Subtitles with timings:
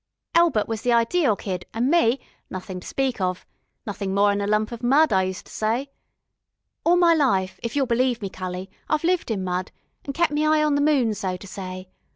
[0.33, 2.19] "Elbert was the ideel kid, an' me
[2.49, 3.45] nothing to speak of.
[3.85, 5.91] Nothin' more than a lump o' mud, I use to say.
[6.83, 9.71] All my life, if you'll believe me, cully, I've lived in mud
[10.03, 11.89] an' kep' me eye on the moon, so to say.